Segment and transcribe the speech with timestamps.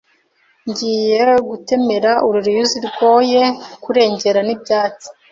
[0.69, 3.43] ngiye gutemera uru ruyuzi rwoye
[3.83, 5.07] kurengerwa n' ibyatsi.